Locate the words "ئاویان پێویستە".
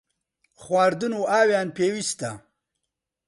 1.31-2.31